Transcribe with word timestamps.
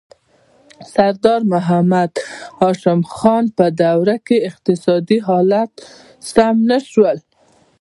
د 0.79 0.83
سردار 0.93 1.41
محمد 1.53 2.13
هاشم 2.59 3.01
خان 3.15 3.45
په 3.57 3.65
دوره 3.81 4.15
کې 4.27 4.37
اقتصادي 4.49 5.19
حالات 5.27 5.71
سم 6.31 6.55
نه 6.69 6.79
شول. 6.89 7.17